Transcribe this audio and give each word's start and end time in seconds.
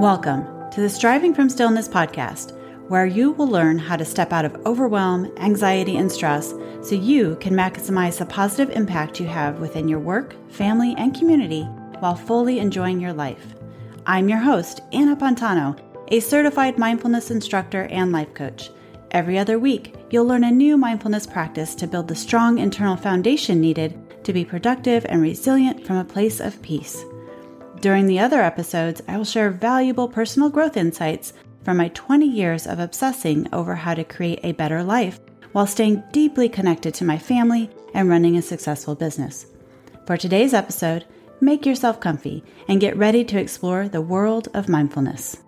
Welcome 0.00 0.70
to 0.70 0.80
the 0.80 0.88
Striving 0.88 1.34
from 1.34 1.50
Stillness 1.50 1.86
podcast, 1.86 2.56
where 2.88 3.04
you 3.04 3.32
will 3.32 3.48
learn 3.48 3.78
how 3.78 3.96
to 3.96 4.04
step 4.06 4.32
out 4.32 4.46
of 4.46 4.56
overwhelm, 4.64 5.30
anxiety, 5.36 5.98
and 5.98 6.10
stress 6.10 6.54
so 6.80 6.94
you 6.94 7.36
can 7.38 7.52
maximize 7.52 8.16
the 8.16 8.24
positive 8.24 8.74
impact 8.74 9.20
you 9.20 9.26
have 9.26 9.60
within 9.60 9.88
your 9.88 9.98
work, 9.98 10.34
family, 10.50 10.94
and 10.96 11.14
community 11.14 11.64
while 11.98 12.14
fully 12.14 12.60
enjoying 12.60 12.98
your 12.98 13.12
life. 13.12 13.54
I'm 14.06 14.30
your 14.30 14.38
host, 14.38 14.80
Anna 14.90 15.16
Pantano, 15.16 15.78
a 16.08 16.20
certified 16.20 16.78
mindfulness 16.78 17.30
instructor 17.30 17.82
and 17.90 18.10
life 18.10 18.32
coach. 18.32 18.70
Every 19.10 19.38
other 19.38 19.58
week, 19.58 19.94
you'll 20.08 20.24
learn 20.24 20.44
a 20.44 20.50
new 20.50 20.78
mindfulness 20.78 21.26
practice 21.26 21.74
to 21.74 21.86
build 21.86 22.08
the 22.08 22.16
strong 22.16 22.56
internal 22.56 22.96
foundation 22.96 23.60
needed 23.60 24.24
to 24.24 24.32
be 24.32 24.46
productive 24.46 25.04
and 25.10 25.20
resilient 25.20 25.86
from 25.86 25.98
a 25.98 26.04
place 26.06 26.40
of 26.40 26.62
peace. 26.62 27.04
During 27.80 28.06
the 28.06 28.18
other 28.18 28.42
episodes, 28.42 29.00
I 29.08 29.16
will 29.16 29.24
share 29.24 29.48
valuable 29.48 30.06
personal 30.06 30.50
growth 30.50 30.76
insights 30.76 31.32
from 31.64 31.78
my 31.78 31.88
20 31.88 32.26
years 32.26 32.66
of 32.66 32.78
obsessing 32.78 33.48
over 33.54 33.74
how 33.74 33.94
to 33.94 34.04
create 34.04 34.40
a 34.42 34.52
better 34.52 34.82
life 34.82 35.18
while 35.52 35.66
staying 35.66 36.02
deeply 36.12 36.46
connected 36.46 36.92
to 36.94 37.06
my 37.06 37.16
family 37.16 37.70
and 37.94 38.10
running 38.10 38.36
a 38.36 38.42
successful 38.42 38.94
business. 38.94 39.46
For 40.06 40.18
today's 40.18 40.52
episode, 40.52 41.06
make 41.40 41.64
yourself 41.64 42.00
comfy 42.00 42.44
and 42.68 42.82
get 42.82 42.98
ready 42.98 43.24
to 43.24 43.40
explore 43.40 43.88
the 43.88 44.02
world 44.02 44.48
of 44.52 44.68
mindfulness. 44.68 45.38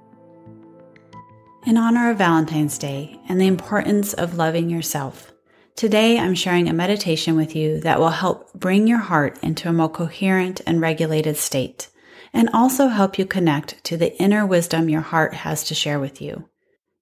In 1.67 1.77
honor 1.77 2.11
of 2.11 2.17
Valentine's 2.17 2.79
Day 2.79 3.21
and 3.29 3.39
the 3.39 3.47
importance 3.47 4.15
of 4.15 4.39
loving 4.39 4.71
yourself, 4.71 5.33
today 5.77 6.19
I'm 6.19 6.35
sharing 6.35 6.71
a 6.71 6.73
meditation 6.73 7.37
with 7.37 7.55
you 7.55 7.81
that 7.81 8.01
will 8.01 8.09
help 8.09 8.55
bring 8.55 8.87
your 8.87 8.99
heart 8.99 9.39
into 9.43 9.69
a 9.69 9.73
more 9.73 9.91
coherent 9.91 10.63
and 10.67 10.81
regulated 10.81 11.37
state 11.37 11.89
and 12.33 12.49
also 12.53 12.89
help 12.89 13.19
you 13.19 13.27
connect 13.27 13.83
to 13.85 13.97
the 13.97 14.17
inner 14.21 14.47
wisdom 14.47 14.89
your 14.89 15.01
heart 15.01 15.35
has 15.35 15.65
to 15.65 15.75
share 15.75 16.01
with 16.01 16.21
you. 16.21 16.49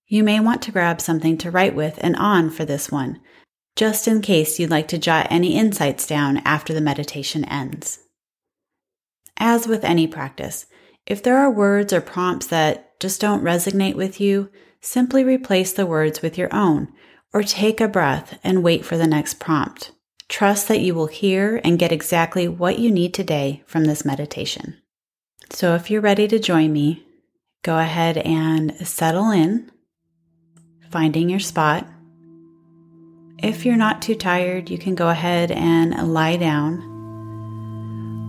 You 0.06 0.24
may 0.24 0.41
want 0.41 0.62
to 0.62 0.72
grab 0.72 1.00
something 1.00 1.38
to 1.38 1.50
write 1.50 1.74
with 1.74 1.98
and 2.02 2.16
on 2.16 2.50
for 2.50 2.64
this 2.64 2.91
one, 2.91 3.20
just 3.77 4.08
in 4.08 4.22
case 4.22 4.58
you'd 4.58 4.70
like 4.70 4.88
to 4.88 4.98
jot 4.98 5.28
any 5.30 5.56
insights 5.56 6.06
down 6.06 6.38
after 6.38 6.74
the 6.74 6.80
meditation 6.80 7.44
ends. 7.44 8.00
As 9.36 9.68
with 9.68 9.84
any 9.84 10.06
practice, 10.06 10.66
if 11.06 11.22
there 11.22 11.38
are 11.38 11.50
words 11.50 11.92
or 11.92 12.00
prompts 12.00 12.46
that 12.48 12.98
just 13.00 13.20
don't 13.20 13.42
resonate 13.42 13.94
with 13.94 14.20
you, 14.20 14.50
simply 14.80 15.24
replace 15.24 15.72
the 15.72 15.86
words 15.86 16.22
with 16.22 16.36
your 16.36 16.52
own 16.55 16.88
or 17.33 17.42
take 17.42 17.80
a 17.80 17.88
breath 17.88 18.38
and 18.42 18.62
wait 18.62 18.84
for 18.84 18.96
the 18.96 19.06
next 19.06 19.34
prompt. 19.40 19.92
Trust 20.28 20.68
that 20.68 20.80
you 20.80 20.94
will 20.94 21.06
hear 21.06 21.60
and 21.64 21.78
get 21.78 21.92
exactly 21.92 22.48
what 22.48 22.78
you 22.78 22.90
need 22.90 23.14
today 23.14 23.62
from 23.66 23.84
this 23.84 24.05
meditation. 24.05 24.77
So 25.52 25.74
if 25.74 25.90
you're 25.90 26.00
ready 26.00 26.28
to 26.28 26.38
join 26.38 26.72
me, 26.72 27.04
go 27.62 27.78
ahead 27.78 28.18
and 28.18 28.74
settle 28.86 29.30
in, 29.30 29.70
finding 30.90 31.28
your 31.28 31.40
spot. 31.40 31.86
If 33.38 33.66
you're 33.66 33.76
not 33.76 34.00
too 34.00 34.14
tired, 34.14 34.70
you 34.70 34.78
can 34.78 34.94
go 34.94 35.08
ahead 35.08 35.50
and 35.50 36.14
lie 36.14 36.36
down 36.36 36.86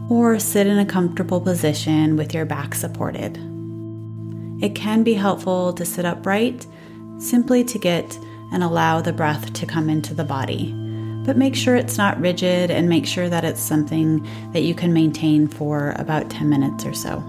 or 0.09 0.39
sit 0.39 0.65
in 0.67 0.79
a 0.79 0.85
comfortable 0.85 1.39
position 1.39 2.17
with 2.17 2.33
your 2.33 2.45
back 2.45 2.73
supported. 2.73 3.37
It 4.61 4.73
can 4.73 5.03
be 5.03 5.13
helpful 5.13 5.73
to 5.73 5.85
sit 5.85 6.05
upright 6.05 6.65
simply 7.19 7.63
to 7.65 7.77
get 7.77 8.17
and 8.51 8.63
allow 8.63 8.99
the 8.99 9.13
breath 9.13 9.53
to 9.53 9.65
come 9.65 9.89
into 9.89 10.13
the 10.13 10.23
body 10.23 10.80
but 11.23 11.37
make 11.37 11.55
sure 11.55 11.75
it's 11.75 11.97
not 11.97 12.19
rigid 12.19 12.71
and 12.71 12.89
make 12.89 13.05
sure 13.05 13.29
that 13.29 13.43
it's 13.43 13.61
something 13.61 14.27
that 14.53 14.63
you 14.63 14.73
can 14.73 14.91
maintain 14.93 15.47
for 15.47 15.93
about 15.97 16.29
10 16.29 16.49
minutes 16.49 16.85
or 16.85 16.93
so. 16.93 17.23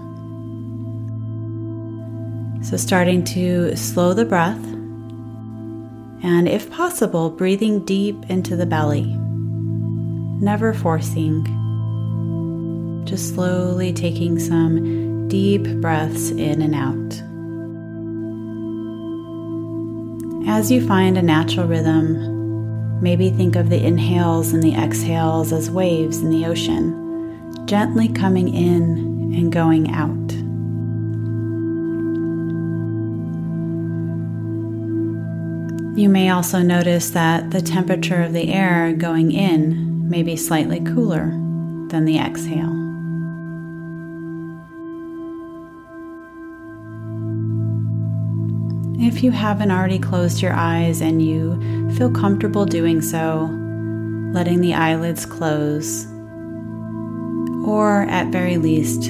So, 2.63 2.77
starting 2.77 3.23
to 3.25 3.75
slow 3.75 4.13
the 4.13 4.25
breath, 4.25 4.63
and 6.23 6.47
if 6.47 6.71
possible, 6.71 7.29
breathing 7.29 7.83
deep 7.83 8.15
into 8.29 8.55
the 8.55 8.65
belly, 8.65 9.03
never 9.03 10.73
forcing, 10.73 11.43
just 13.05 13.35
slowly 13.35 13.91
taking 13.91 14.39
some 14.39 15.27
deep 15.27 15.63
breaths 15.81 16.31
in 16.31 16.61
and 16.61 16.73
out. 16.73 17.21
As 20.47 20.71
you 20.71 20.85
find 20.87 21.17
a 21.17 21.21
natural 21.21 21.67
rhythm, 21.67 22.32
Maybe 23.03 23.29
think 23.31 23.57
of 23.57 23.69
the 23.69 23.85
inhales 23.85 24.53
and 24.53 24.63
the 24.63 24.75
exhales 24.75 25.51
as 25.51 25.69
waves 25.69 26.19
in 26.19 26.29
the 26.29 26.45
ocean, 26.45 27.67
gently 27.67 28.07
coming 28.07 28.47
in 28.47 29.33
and 29.35 29.51
going 29.51 29.91
out. 29.91 30.31
You 35.99 36.07
may 36.07 36.29
also 36.29 36.61
notice 36.61 37.09
that 37.09 37.51
the 37.51 37.61
temperature 37.61 38.23
of 38.23 38.31
the 38.31 38.53
air 38.53 38.93
going 38.93 39.33
in 39.33 40.09
may 40.09 40.23
be 40.23 40.37
slightly 40.37 40.79
cooler 40.79 41.25
than 41.89 42.05
the 42.05 42.19
exhale. 42.19 42.82
If 49.05 49.21
you 49.21 49.31
haven't 49.31 49.69
already 49.69 49.99
closed 49.99 50.41
your 50.41 50.53
eyes 50.53 51.01
and 51.01 51.21
you 51.21 51.59
feel 51.97 52.09
comfortable 52.09 52.65
doing 52.65 53.01
so, 53.01 53.49
letting 54.31 54.61
the 54.61 54.73
eyelids 54.73 55.25
close, 55.25 56.05
or 57.65 58.03
at 58.03 58.27
very 58.27 58.55
least, 58.55 59.03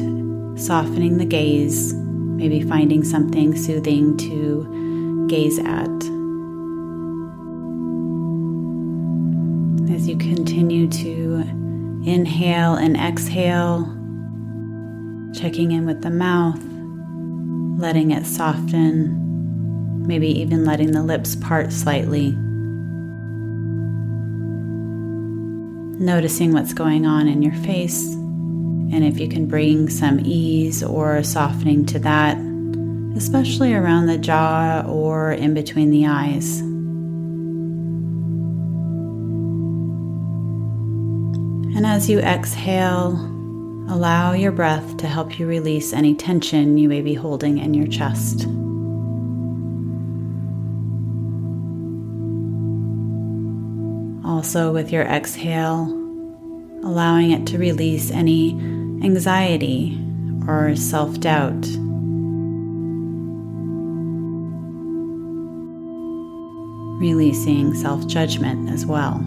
softening 0.60 1.20
the 1.20 1.26
gaze, 1.26 1.94
maybe 1.94 2.64
finding 2.64 3.04
something 3.04 3.56
soothing 3.56 4.18
to 4.18 5.28
gaze 5.30 5.60
at. 5.60 5.88
As 9.96 10.08
you 10.10 10.18
continue 10.18 10.88
to 10.88 11.36
inhale 12.04 12.74
and 12.74 12.98
exhale, 12.98 13.84
checking 15.40 15.72
in 15.72 15.86
with 15.86 16.02
the 16.02 16.10
mouth, 16.10 16.60
letting 17.80 18.10
it 18.10 18.26
soften 18.26 19.23
maybe 20.08 20.28
even 20.40 20.66
letting 20.66 20.92
the 20.92 21.04
lips 21.04 21.36
part 21.36 21.72
slightly. 21.72 22.32
Noticing 26.00 26.54
what's 26.54 26.74
going 26.74 27.06
on 27.06 27.28
in 27.28 27.42
your 27.42 27.54
face, 27.56 28.14
and 28.14 29.04
if 29.04 29.20
you 29.20 29.28
can 29.28 29.48
bring 29.48 29.90
some 29.90 30.20
ease 30.24 30.84
or 30.84 31.24
softening 31.24 31.86
to 31.88 32.00
that, 32.00 32.38
especially 33.16 33.74
around 33.74 34.08
the 34.08 34.18
jaw 34.18 34.84
or 34.88 35.32
in 35.32 35.54
between 35.54 35.92
the 35.92 36.06
eyes. 36.08 36.60
And 41.76 41.86
as 41.88 42.10
you 42.10 42.20
exhale, 42.20 43.14
allow 43.90 44.34
your 44.34 44.52
breath 44.52 44.98
to 44.98 45.08
help 45.08 45.40
you 45.40 45.48
release 45.48 45.94
any 45.94 46.16
tension 46.16 46.78
you 46.78 46.88
may 46.88 47.02
be 47.02 47.14
holding 47.14 47.58
in 47.58 47.74
your 47.74 47.88
chest. 47.88 48.48
Also, 54.26 54.72
with 54.72 54.92
your 54.92 55.04
exhale, 55.04 55.84
allowing 56.84 57.32
it 57.32 57.46
to 57.48 57.58
release 57.58 58.10
any 58.12 58.52
anxiety 59.04 60.00
or 60.48 60.76
self 60.76 61.20
doubt. 61.20 61.66
Releasing 67.02 67.74
self 67.74 68.08
judgment 68.08 68.70
as 68.70 68.86
well. 68.86 69.20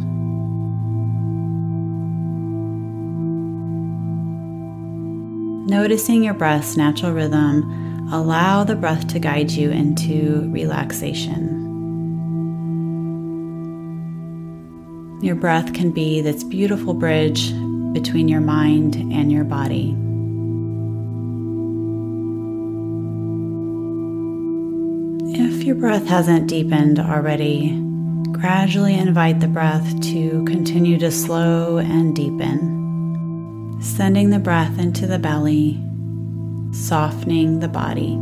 Noticing 5.68 6.22
your 6.22 6.34
breath's 6.34 6.76
natural 6.76 7.12
rhythm, 7.12 8.08
allow 8.12 8.64
the 8.64 8.76
breath 8.76 9.08
to 9.08 9.18
guide 9.18 9.50
you 9.50 9.70
into 9.70 10.48
relaxation. 10.52 11.65
Your 15.22 15.34
breath 15.34 15.72
can 15.72 15.92
be 15.92 16.20
this 16.20 16.44
beautiful 16.44 16.92
bridge 16.92 17.50
between 17.94 18.28
your 18.28 18.42
mind 18.42 18.96
and 18.96 19.32
your 19.32 19.44
body. 19.44 19.96
If 25.38 25.64
your 25.64 25.74
breath 25.74 26.06
hasn't 26.06 26.48
deepened 26.48 27.00
already, 27.00 27.80
gradually 28.32 28.94
invite 28.94 29.40
the 29.40 29.48
breath 29.48 30.00
to 30.12 30.44
continue 30.44 30.98
to 30.98 31.10
slow 31.10 31.78
and 31.78 32.14
deepen, 32.14 33.78
sending 33.80 34.28
the 34.28 34.38
breath 34.38 34.78
into 34.78 35.06
the 35.06 35.18
belly, 35.18 35.82
softening 36.72 37.60
the 37.60 37.68
body. 37.68 38.16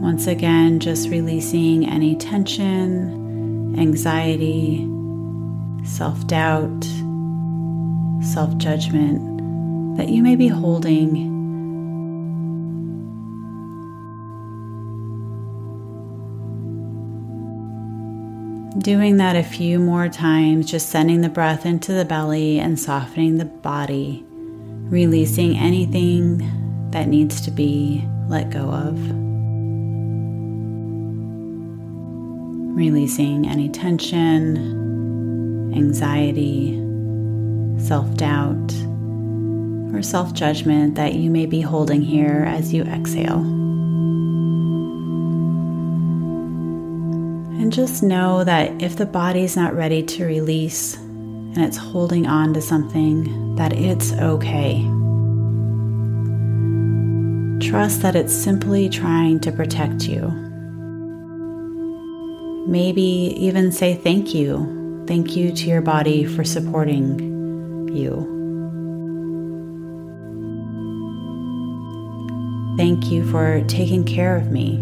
Once 0.00 0.26
again, 0.26 0.80
just 0.80 1.08
releasing 1.08 1.88
any 1.88 2.14
tension, 2.14 3.74
anxiety, 3.78 4.86
self 5.84 6.26
doubt, 6.26 6.84
self 8.22 8.56
judgment 8.58 9.38
that 9.98 10.08
you 10.08 10.22
may 10.22 10.36
be 10.36 10.48
holding. 10.48 11.36
Doing 18.78 19.16
that 19.16 19.34
a 19.34 19.42
few 19.42 19.80
more 19.80 20.08
times, 20.08 20.70
just 20.70 20.88
sending 20.88 21.20
the 21.20 21.28
breath 21.28 21.66
into 21.66 21.92
the 21.92 22.04
belly 22.04 22.60
and 22.60 22.78
softening 22.78 23.38
the 23.38 23.44
body, 23.44 24.24
releasing 24.28 25.56
anything 25.56 26.38
that 26.92 27.08
needs 27.08 27.40
to 27.40 27.50
be 27.50 28.06
let 28.28 28.50
go 28.50 28.70
of. 28.70 28.96
Releasing 32.76 33.48
any 33.48 33.68
tension, 33.68 34.87
anxiety, 35.74 36.74
self 37.78 38.14
doubt, 38.16 38.72
or 39.94 40.02
self 40.02 40.32
judgment 40.32 40.94
that 40.96 41.14
you 41.14 41.30
may 41.30 41.46
be 41.46 41.60
holding 41.60 42.02
here 42.02 42.44
as 42.46 42.72
you 42.72 42.82
exhale. 42.84 43.40
And 47.60 47.72
just 47.72 48.02
know 48.02 48.44
that 48.44 48.80
if 48.80 48.96
the 48.96 49.06
body's 49.06 49.56
not 49.56 49.74
ready 49.74 50.02
to 50.02 50.24
release 50.24 50.96
and 50.96 51.58
it's 51.58 51.76
holding 51.76 52.26
on 52.26 52.54
to 52.54 52.62
something, 52.62 53.56
that 53.56 53.72
it's 53.72 54.12
okay. 54.12 54.82
Trust 57.68 58.02
that 58.02 58.14
it's 58.14 58.32
simply 58.32 58.88
trying 58.88 59.40
to 59.40 59.50
protect 59.50 60.04
you. 60.04 60.30
Maybe 62.68 63.02
even 63.02 63.72
say 63.72 63.96
thank 63.96 64.34
you. 64.34 64.77
Thank 65.08 65.36
you 65.36 65.52
to 65.52 65.64
your 65.64 65.80
body 65.80 66.26
for 66.26 66.44
supporting 66.44 67.18
you. 67.88 68.36
Thank 72.76 73.10
you 73.10 73.26
for 73.30 73.64
taking 73.68 74.04
care 74.04 74.36
of 74.36 74.52
me. 74.52 74.76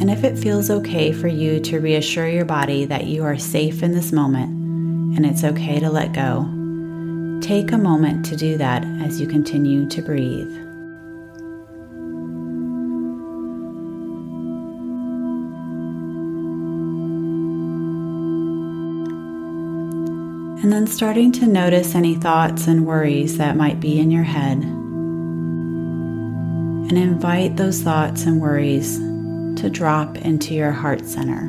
And 0.00 0.10
if 0.10 0.24
it 0.24 0.38
feels 0.38 0.70
okay 0.70 1.12
for 1.12 1.28
you 1.28 1.60
to 1.60 1.80
reassure 1.80 2.26
your 2.26 2.46
body 2.46 2.86
that 2.86 3.04
you 3.08 3.22
are 3.24 3.36
safe 3.36 3.82
in 3.82 3.92
this 3.92 4.10
moment 4.10 4.48
and 5.14 5.26
it's 5.26 5.44
okay 5.44 5.78
to 5.80 5.90
let 5.90 6.14
go, 6.14 6.48
take 7.42 7.72
a 7.72 7.78
moment 7.78 8.24
to 8.24 8.36
do 8.36 8.56
that 8.56 8.86
as 9.02 9.20
you 9.20 9.26
continue 9.26 9.86
to 9.90 10.00
breathe. 10.00 10.63
And 20.64 20.72
then 20.72 20.86
starting 20.86 21.30
to 21.32 21.46
notice 21.46 21.94
any 21.94 22.14
thoughts 22.14 22.66
and 22.68 22.86
worries 22.86 23.36
that 23.36 23.54
might 23.54 23.80
be 23.80 24.00
in 24.00 24.10
your 24.10 24.22
head. 24.22 24.62
And 26.88 26.92
invite 26.92 27.58
those 27.58 27.82
thoughts 27.82 28.24
and 28.24 28.40
worries 28.40 28.96
to 29.60 29.68
drop 29.68 30.16
into 30.16 30.54
your 30.54 30.72
heart 30.72 31.04
center. 31.04 31.48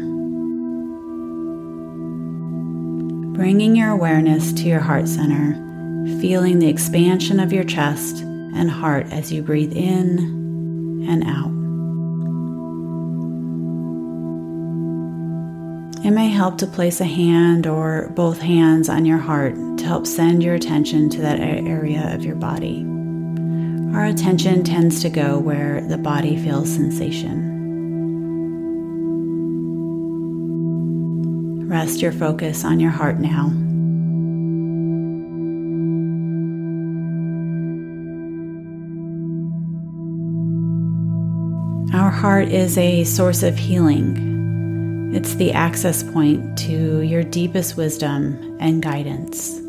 Bringing 3.38 3.78
your 3.78 3.92
awareness 3.92 4.52
to 4.52 4.64
your 4.64 4.82
heart 4.82 5.08
center, 5.08 5.54
feeling 6.20 6.60
the 6.60 6.68
expansion 6.68 7.40
of 7.40 7.54
your 7.54 7.64
chest 7.64 8.22
and 8.22 8.70
heart 8.70 9.08
as 9.14 9.32
you 9.32 9.42
breathe 9.42 9.72
in 9.72 11.08
and 11.08 11.24
out. 11.24 11.65
It 16.06 16.12
may 16.12 16.30
help 16.30 16.60
to 16.60 16.68
place 16.68 17.02
a 17.02 17.06
hand 17.06 17.66
or 17.66 18.12
both 18.14 18.40
hands 18.40 18.90
on 18.90 19.06
your 19.06 19.18
heart 19.18 19.56
to 19.80 19.86
help 19.86 20.06
send 20.06 20.44
your 20.44 20.54
attention 20.54 21.10
to 21.10 21.22
that 21.22 21.40
area 21.40 22.14
of 22.14 22.24
your 22.24 22.36
body. 22.36 22.86
Our 23.92 24.06
attention 24.06 24.64
tends 24.64 25.02
to 25.02 25.10
go 25.10 25.40
where 25.40 25.82
the 25.82 25.98
body 25.98 26.38
feels 26.38 26.72
sensation. 26.72 27.54
Rest 31.68 32.04
your 32.04 32.12
focus 32.12 32.64
on 32.64 32.80
your 32.80 32.92
heart 32.92 33.20
now. 33.20 33.46
Our 42.00 42.12
heart 42.12 42.50
is 42.50 42.78
a 42.78 43.06
source 43.06 43.42
of 43.42 43.58
healing. 43.58 44.35
It's 45.16 45.36
the 45.36 45.54
access 45.54 46.04
point 46.04 46.58
to 46.58 47.00
your 47.00 47.24
deepest 47.24 47.78
wisdom 47.78 48.58
and 48.60 48.84
guidance. 48.84 49.62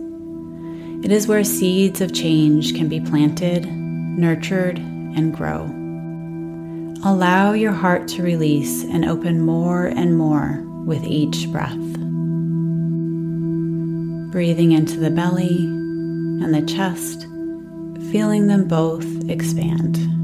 It 1.04 1.12
is 1.12 1.28
where 1.28 1.44
seeds 1.44 2.00
of 2.00 2.12
change 2.12 2.74
can 2.74 2.88
be 2.88 2.98
planted, 2.98 3.64
nurtured, 3.64 4.78
and 4.78 5.32
grow. 5.32 5.70
Allow 7.08 7.52
your 7.52 7.70
heart 7.70 8.08
to 8.08 8.24
release 8.24 8.82
and 8.86 9.04
open 9.04 9.40
more 9.40 9.86
and 9.86 10.18
more 10.18 10.64
with 10.84 11.04
each 11.04 11.48
breath. 11.52 11.92
Breathing 14.32 14.72
into 14.72 14.98
the 14.98 15.10
belly 15.10 15.58
and 15.58 16.52
the 16.52 16.62
chest, 16.62 17.20
feeling 18.10 18.48
them 18.48 18.66
both 18.66 19.06
expand. 19.30 20.15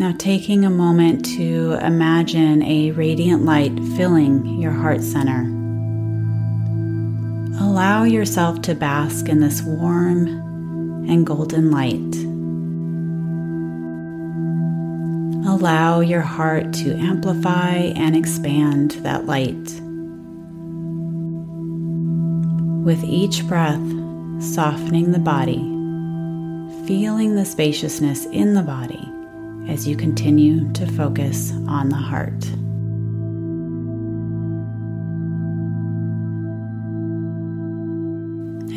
Now, 0.00 0.14
taking 0.16 0.64
a 0.64 0.70
moment 0.70 1.26
to 1.36 1.74
imagine 1.82 2.62
a 2.62 2.90
radiant 2.92 3.44
light 3.44 3.78
filling 3.98 4.58
your 4.58 4.72
heart 4.72 5.02
center. 5.02 5.42
Allow 7.62 8.04
yourself 8.04 8.62
to 8.62 8.74
bask 8.74 9.28
in 9.28 9.40
this 9.40 9.60
warm 9.60 10.26
and 11.06 11.26
golden 11.26 11.70
light. 11.70 12.16
Allow 15.46 16.00
your 16.00 16.22
heart 16.22 16.72
to 16.76 16.94
amplify 16.94 17.74
and 17.74 18.16
expand 18.16 18.92
that 19.02 19.26
light. 19.26 19.52
With 22.86 23.04
each 23.04 23.46
breath, 23.46 23.86
softening 24.40 25.12
the 25.12 25.18
body, 25.18 25.60
feeling 26.86 27.34
the 27.34 27.44
spaciousness 27.44 28.24
in 28.24 28.54
the 28.54 28.62
body 28.62 29.06
as 29.70 29.86
you 29.86 29.96
continue 29.96 30.70
to 30.72 30.84
focus 30.84 31.52
on 31.68 31.88
the 31.88 31.96
heart. 31.96 32.44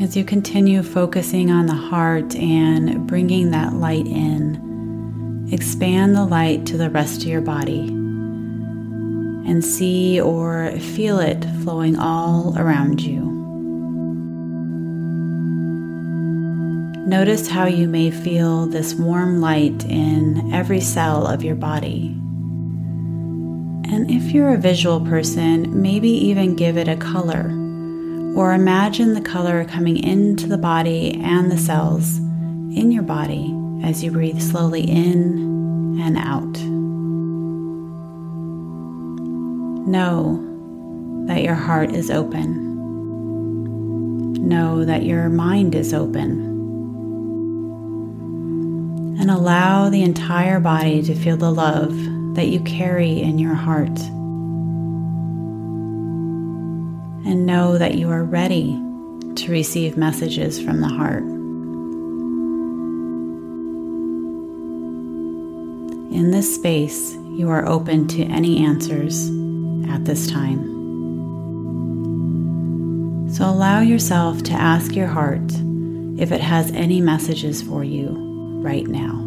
As 0.03 0.15
you 0.15 0.23
continue 0.23 0.83
focusing 0.83 1.49
on 1.49 1.65
the 1.65 1.73
heart 1.73 2.35
and 2.35 3.07
bringing 3.07 3.49
that 3.51 3.73
light 3.73 4.05
in, 4.05 5.49
expand 5.51 6.15
the 6.15 6.25
light 6.25 6.67
to 6.67 6.77
the 6.77 6.91
rest 6.91 7.23
of 7.23 7.27
your 7.27 7.41
body 7.41 7.87
and 9.49 9.65
see 9.65 10.21
or 10.21 10.71
feel 10.77 11.19
it 11.19 11.43
flowing 11.63 11.97
all 11.97 12.55
around 12.55 13.01
you. 13.01 13.32
Notice 17.05 17.49
how 17.49 17.65
you 17.65 17.89
may 17.89 18.11
feel 18.11 18.65
this 18.65 18.93
warm 18.93 19.41
light 19.41 19.83
in 19.83 20.53
every 20.53 20.79
cell 20.79 21.27
of 21.27 21.43
your 21.43 21.55
body. 21.55 22.15
And 23.91 24.09
if 24.09 24.31
you're 24.31 24.53
a 24.53 24.57
visual 24.57 25.01
person, 25.01 25.81
maybe 25.81 26.07
even 26.07 26.55
give 26.55 26.77
it 26.77 26.87
a 26.87 26.95
color 26.95 27.49
or 28.37 28.53
imagine 28.53 29.15
the 29.15 29.21
color 29.21 29.65
coming 29.65 29.97
into 29.97 30.47
the 30.47 30.57
body 30.57 31.19
and 31.21 31.51
the 31.51 31.57
cells 31.57 32.19
in 32.19 32.89
your 32.89 33.03
body 33.03 33.53
as 33.83 34.01
you 34.01 34.09
breathe 34.09 34.41
slowly 34.41 34.83
in 34.89 35.99
and 35.99 36.17
out. 36.17 36.57
Know 39.85 40.39
that 41.27 41.43
your 41.43 41.55
heart 41.55 41.91
is 41.91 42.09
open. 42.09 42.71
Know 44.47 44.85
that 44.85 45.03
your 45.03 45.27
mind 45.27 45.75
is 45.75 45.93
open. 45.93 46.52
And 49.19 49.29
allow 49.29 49.89
the 49.89 50.03
entire 50.03 50.59
body 50.59 51.01
to 51.03 51.13
feel 51.15 51.37
the 51.37 51.51
love 51.51 51.95
that 52.35 52.47
you 52.47 52.59
carry 52.61 53.21
in 53.21 53.37
your 53.39 53.53
heart. 53.53 53.99
And 57.25 57.45
know 57.45 57.77
that 57.77 57.95
you 57.95 58.09
are 58.09 58.23
ready 58.23 58.73
to 59.35 59.51
receive 59.51 59.97
messages 59.97 60.61
from 60.61 60.81
the 60.81 60.87
heart. 60.87 61.23
In 66.13 66.31
this 66.31 66.53
space, 66.55 67.13
you 67.13 67.49
are 67.49 67.65
open 67.67 68.07
to 68.09 68.23
any 68.23 68.63
answers 68.65 69.29
at 69.89 70.05
this 70.05 70.29
time. 70.29 70.73
So 73.33 73.45
allow 73.45 73.81
yourself 73.81 74.43
to 74.43 74.53
ask 74.53 74.95
your 74.95 75.07
heart 75.07 75.51
if 76.17 76.31
it 76.31 76.41
has 76.41 76.71
any 76.71 77.01
messages 77.01 77.63
for 77.63 77.83
you 77.83 78.22
right 78.63 78.87
now. 78.87 79.19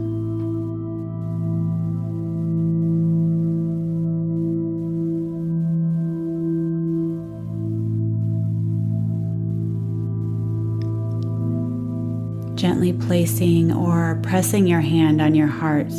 Gently 12.57 12.95
placing 12.95 13.71
or 13.73 14.19
pressing 14.23 14.67
your 14.67 14.81
hand 14.81 15.21
on 15.21 15.35
your 15.35 15.47
heart, 15.47 15.93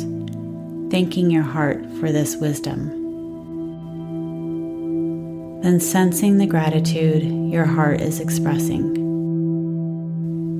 thanking 0.90 1.30
your 1.30 1.44
heart 1.44 1.78
for 2.00 2.10
this 2.10 2.36
wisdom. 2.36 2.96
Then 5.62 5.78
sensing 5.78 6.38
the 6.38 6.46
gratitude 6.46 7.22
your 7.52 7.64
heart 7.64 8.00
is 8.00 8.18
expressing, 8.20 8.94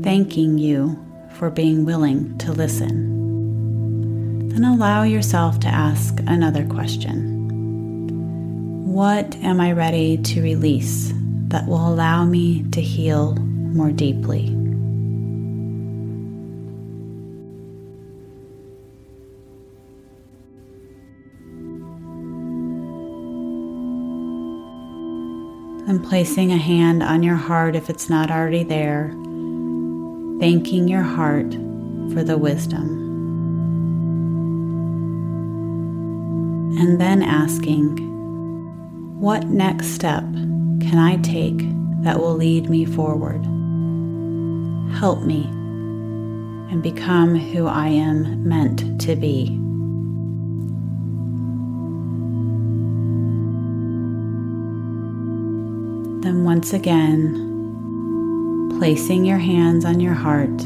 thanking 0.04 0.58
you 0.58 1.07
for 1.38 1.50
being 1.50 1.84
willing 1.84 2.36
to 2.38 2.50
listen. 2.50 4.48
Then 4.48 4.64
allow 4.64 5.04
yourself 5.04 5.60
to 5.60 5.68
ask 5.68 6.18
another 6.26 6.66
question 6.66 7.38
What 8.92 9.36
am 9.36 9.60
I 9.60 9.70
ready 9.70 10.18
to 10.18 10.42
release 10.42 11.12
that 11.48 11.66
will 11.66 11.88
allow 11.88 12.24
me 12.24 12.64
to 12.72 12.80
heal 12.80 13.36
more 13.36 13.92
deeply? 13.92 14.54
and 25.88 26.04
placing 26.04 26.52
a 26.52 26.58
hand 26.58 27.02
on 27.02 27.22
your 27.22 27.34
heart 27.34 27.74
if 27.74 27.88
it's 27.88 28.10
not 28.10 28.30
already 28.30 28.62
there, 28.62 29.10
thanking 30.40 30.88
your 30.88 31.02
heart 31.02 31.52
for 32.12 32.22
the 32.22 32.38
wisdom. 32.38 33.06
And 36.78 37.00
then 37.00 37.22
asking, 37.22 37.96
what 39.20 39.48
next 39.48 39.88
step 39.88 40.22
can 40.80 40.96
I 40.96 41.16
take 41.22 41.58
that 42.02 42.20
will 42.20 42.34
lead 42.34 42.70
me 42.70 42.84
forward? 42.84 43.44
Help 44.94 45.22
me 45.22 45.44
and 46.70 46.82
become 46.82 47.34
who 47.34 47.66
I 47.66 47.88
am 47.88 48.46
meant 48.46 49.00
to 49.00 49.16
be. 49.16 49.46
Then, 56.22 56.44
once 56.44 56.72
again, 56.72 57.47
placing 58.78 59.24
your 59.24 59.38
hands 59.38 59.84
on 59.84 59.98
your 59.98 60.14
heart, 60.14 60.60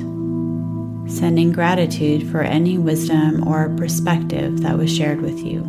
sending 1.10 1.50
gratitude 1.50 2.30
for 2.30 2.42
any 2.42 2.76
wisdom 2.76 3.48
or 3.48 3.74
perspective 3.76 4.60
that 4.60 4.76
was 4.76 4.94
shared 4.94 5.22
with 5.22 5.40
you. 5.40 5.60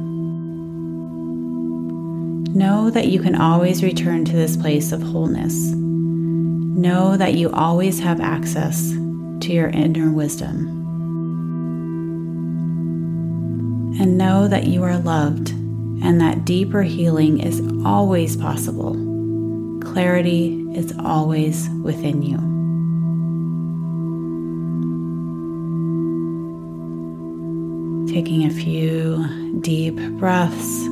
Know 2.53 2.89
that 2.89 3.07
you 3.07 3.21
can 3.21 3.35
always 3.35 3.81
return 3.81 4.25
to 4.25 4.33
this 4.33 4.57
place 4.57 4.91
of 4.91 5.01
wholeness. 5.01 5.53
Know 5.71 7.15
that 7.15 7.35
you 7.35 7.50
always 7.50 8.00
have 8.01 8.19
access 8.19 8.91
to 8.91 9.53
your 9.53 9.69
inner 9.69 10.12
wisdom. 10.12 10.67
And 14.01 14.17
know 14.17 14.50
that 14.50 14.67
you 14.67 14.83
are 14.83 14.97
loved 14.97 15.51
and 15.51 16.19
that 16.19 16.43
deeper 16.43 16.83
healing 16.83 17.39
is 17.39 17.62
always 17.85 18.35
possible 18.35 19.12
clarity 19.93 20.65
is 20.73 20.91
always 20.97 21.69
within 21.83 22.23
you. 22.23 22.38
Taking 28.12 28.45
a 28.45 28.50
few 28.50 29.59
deep 29.62 29.95
breaths 30.17 30.85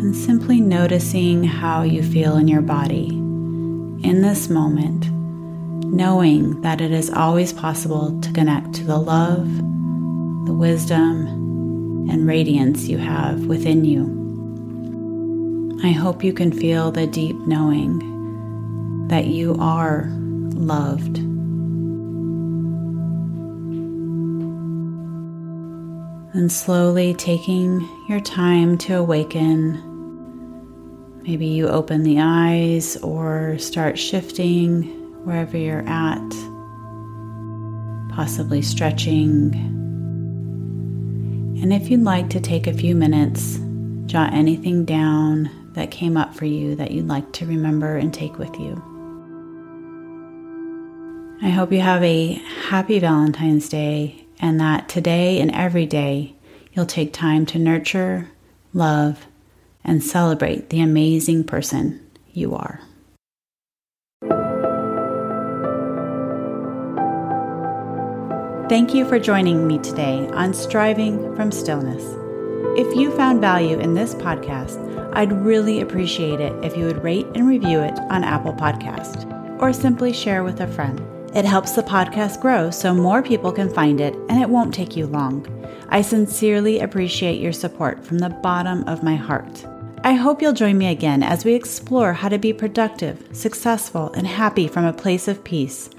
and 0.00 0.16
simply 0.16 0.60
noticing 0.60 1.44
how 1.44 1.82
you 1.82 2.02
feel 2.02 2.36
in 2.36 2.48
your 2.48 2.62
body 2.62 3.10
in 3.10 4.22
this 4.22 4.50
moment, 4.50 5.08
knowing 5.84 6.60
that 6.62 6.80
it 6.80 6.90
is 6.90 7.10
always 7.10 7.52
possible 7.52 8.20
to 8.22 8.32
connect 8.32 8.74
to 8.74 8.84
the 8.84 8.98
love, 8.98 9.46
the 10.46 10.52
wisdom, 10.52 11.28
and 12.10 12.26
radiance 12.26 12.88
you 12.88 12.98
have 12.98 13.46
within 13.46 13.84
you. 13.84 14.19
I 15.82 15.92
hope 15.92 16.22
you 16.22 16.34
can 16.34 16.52
feel 16.52 16.92
the 16.92 17.06
deep 17.06 17.36
knowing 17.46 19.08
that 19.08 19.28
you 19.28 19.56
are 19.58 20.10
loved. 20.10 21.16
And 26.36 26.52
slowly 26.52 27.14
taking 27.14 27.80
your 28.10 28.20
time 28.20 28.76
to 28.78 28.98
awaken. 28.98 29.80
Maybe 31.22 31.46
you 31.46 31.66
open 31.68 32.02
the 32.02 32.20
eyes 32.20 32.98
or 32.98 33.56
start 33.58 33.98
shifting 33.98 34.82
wherever 35.24 35.56
you're 35.56 35.88
at, 35.88 36.30
possibly 38.14 38.60
stretching. 38.60 39.54
And 41.62 41.72
if 41.72 41.90
you'd 41.90 42.02
like 42.02 42.28
to 42.30 42.40
take 42.40 42.66
a 42.66 42.74
few 42.74 42.94
minutes, 42.94 43.58
jot 44.04 44.34
anything 44.34 44.84
down 44.84 45.50
that 45.72 45.90
came 45.90 46.16
up 46.16 46.34
for 46.34 46.44
you 46.44 46.74
that 46.76 46.90
you'd 46.90 47.08
like 47.08 47.32
to 47.32 47.46
remember 47.46 47.96
and 47.96 48.12
take 48.12 48.38
with 48.38 48.58
you. 48.58 48.82
I 51.42 51.48
hope 51.48 51.72
you 51.72 51.80
have 51.80 52.02
a 52.02 52.34
happy 52.68 52.98
Valentine's 52.98 53.68
Day 53.68 54.26
and 54.40 54.60
that 54.60 54.88
today 54.88 55.40
and 55.40 55.50
every 55.52 55.86
day 55.86 56.34
you'll 56.72 56.86
take 56.86 57.12
time 57.12 57.46
to 57.46 57.58
nurture, 57.58 58.28
love, 58.72 59.26
and 59.84 60.02
celebrate 60.02 60.70
the 60.70 60.80
amazing 60.80 61.44
person 61.44 62.04
you 62.32 62.54
are. 62.54 62.80
Thank 68.68 68.94
you 68.94 69.04
for 69.04 69.18
joining 69.18 69.66
me 69.66 69.78
today 69.78 70.28
on 70.32 70.54
Striving 70.54 71.34
from 71.34 71.50
Stillness. 71.50 72.19
If 72.76 72.94
you 72.94 73.10
found 73.10 73.40
value 73.40 73.80
in 73.80 73.94
this 73.94 74.14
podcast, 74.14 74.78
I'd 75.12 75.32
really 75.32 75.80
appreciate 75.80 76.38
it 76.38 76.52
if 76.64 76.76
you 76.76 76.84
would 76.86 77.02
rate 77.02 77.26
and 77.34 77.48
review 77.48 77.80
it 77.80 77.98
on 77.98 78.22
Apple 78.22 78.52
Podcast 78.52 79.26
or 79.60 79.72
simply 79.72 80.12
share 80.12 80.44
with 80.44 80.60
a 80.60 80.68
friend. 80.68 81.00
It 81.34 81.44
helps 81.44 81.72
the 81.72 81.82
podcast 81.82 82.40
grow 82.40 82.70
so 82.70 82.94
more 82.94 83.24
people 83.24 83.50
can 83.50 83.74
find 83.74 84.00
it 84.00 84.14
and 84.28 84.40
it 84.40 84.48
won't 84.48 84.72
take 84.72 84.96
you 84.96 85.08
long. 85.08 85.44
I 85.88 86.00
sincerely 86.00 86.78
appreciate 86.78 87.40
your 87.40 87.52
support 87.52 88.04
from 88.04 88.20
the 88.20 88.30
bottom 88.30 88.84
of 88.84 89.02
my 89.02 89.16
heart. 89.16 89.66
I 90.04 90.12
hope 90.12 90.40
you'll 90.40 90.52
join 90.52 90.78
me 90.78 90.86
again 90.86 91.24
as 91.24 91.44
we 91.44 91.54
explore 91.54 92.12
how 92.12 92.28
to 92.28 92.38
be 92.38 92.52
productive, 92.52 93.26
successful, 93.32 94.12
and 94.12 94.28
happy 94.28 94.68
from 94.68 94.84
a 94.84 94.92
place 94.92 95.26
of 95.26 95.42
peace. 95.42 95.90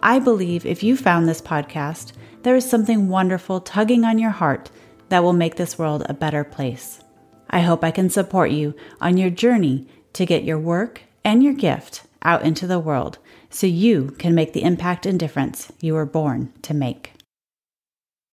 I 0.00 0.20
believe 0.20 0.66
if 0.66 0.84
you 0.84 0.96
found 0.96 1.28
this 1.28 1.42
podcast, 1.42 2.12
there 2.44 2.54
is 2.54 2.68
something 2.68 3.08
wonderful 3.08 3.60
tugging 3.60 4.04
on 4.04 4.20
your 4.20 4.30
heart 4.30 4.70
that 5.12 5.22
will 5.22 5.34
make 5.34 5.56
this 5.56 5.78
world 5.78 6.02
a 6.08 6.14
better 6.14 6.42
place. 6.42 7.04
I 7.50 7.60
hope 7.60 7.84
I 7.84 7.90
can 7.90 8.08
support 8.08 8.50
you 8.50 8.74
on 8.98 9.18
your 9.18 9.28
journey 9.28 9.86
to 10.14 10.24
get 10.24 10.42
your 10.42 10.58
work 10.58 11.02
and 11.22 11.42
your 11.42 11.52
gift 11.52 12.04
out 12.22 12.44
into 12.44 12.66
the 12.66 12.78
world 12.78 13.18
so 13.50 13.66
you 13.66 14.16
can 14.18 14.34
make 14.34 14.54
the 14.54 14.62
impact 14.62 15.04
and 15.04 15.20
difference 15.20 15.70
you 15.82 15.92
were 15.92 16.06
born 16.06 16.50
to 16.62 16.72
make. 16.72 17.12